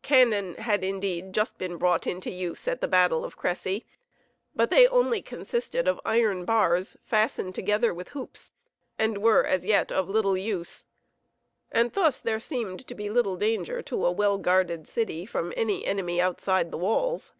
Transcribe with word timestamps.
Cannon 0.00 0.54
had 0.54 0.82
indeed 0.82 1.34
just 1.34 1.58
been 1.58 1.76
brought 1.76 2.06
into 2.06 2.30
use 2.30 2.66
at 2.66 2.80
the 2.80 2.88
battle 2.88 3.22
of 3.22 3.36
Crecy, 3.36 3.84
but 4.56 4.70
they 4.70 4.88
only 4.88 5.20
consisted 5.20 5.86
of 5.86 6.00
iron 6.06 6.46
bars 6.46 6.96
fastened 7.04 7.54
together 7.54 7.92
with 7.92 8.08
hoops, 8.08 8.52
and 8.98 9.18
were 9.18 9.44
as 9.44 9.66
yet 9.66 9.92
of 9.92 10.08
little 10.08 10.38
use, 10.38 10.86
and 11.70 11.92
thus 11.92 12.18
there 12.20 12.40
seemed 12.40 12.86
to 12.86 12.94
be 12.94 13.10
little 13.10 13.36
danger 13.36 13.82
to 13.82 14.06
a 14.06 14.10
well 14.10 14.38
guarded 14.38 14.88
city 14.88 15.26
from 15.26 15.52
any 15.54 15.84
enemy 15.84 16.18
outside 16.18 16.70
the 16.70 16.78
walls. 16.78 17.32